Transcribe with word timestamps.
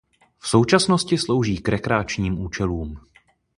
V 0.39 0.47
současnosti 0.47 1.17
slouží 1.17 1.57
k 1.57 1.67
rekreačním 1.69 2.39
účelům. 2.41 2.97